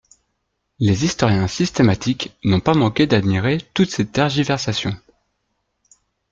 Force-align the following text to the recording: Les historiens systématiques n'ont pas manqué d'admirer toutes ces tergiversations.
Les 0.79 1.05
historiens 1.05 1.47
systématiques 1.47 2.35
n'ont 2.43 2.59
pas 2.59 2.73
manqué 2.73 3.05
d'admirer 3.05 3.59
toutes 3.75 3.91
ces 3.91 4.07
tergiversations. 4.07 4.97